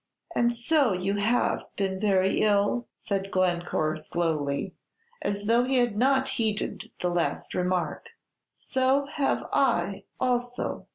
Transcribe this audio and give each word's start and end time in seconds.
"And 0.33 0.55
so 0.55 0.93
you 0.93 1.17
have 1.17 1.63
been 1.75 1.99
very 1.99 2.41
ill?" 2.41 2.87
said 2.95 3.29
Glencore, 3.29 3.95
slowly, 3.97 4.73
and 5.21 5.31
as 5.35 5.45
though 5.45 5.63
he 5.63 5.75
had 5.75 5.95
not 5.95 6.27
heeded 6.27 6.89
the 7.01 7.09
last 7.09 7.53
remark; 7.53 8.09
"so 8.49 9.05
have 9.05 9.43
I 9.53 10.05
also!" 10.19 10.87